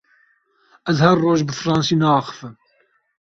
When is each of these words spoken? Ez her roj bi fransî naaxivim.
Ez 0.91 0.97
her 1.05 1.17
roj 1.23 1.39
bi 1.47 1.53
fransî 1.61 1.95
naaxivim. 2.01 2.53